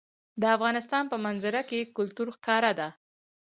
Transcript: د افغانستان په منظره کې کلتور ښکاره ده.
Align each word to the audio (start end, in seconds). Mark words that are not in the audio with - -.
د 0.41 0.43
افغانستان 0.55 1.03
په 1.11 1.17
منظره 1.25 1.61
کې 1.69 1.89
کلتور 1.97 2.27
ښکاره 2.35 2.71
ده. 2.79 2.89